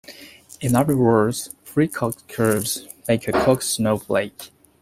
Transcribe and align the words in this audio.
In 0.61 0.75
other 0.75 0.97
words, 0.97 1.51
three 1.63 1.87
Koch 1.87 2.27
curves 2.27 2.87
make 3.07 3.27
a 3.27 3.31
Koch 3.33 3.61
snowflake. 3.61 4.49